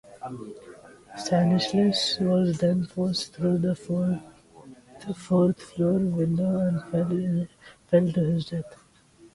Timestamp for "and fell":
6.59-7.47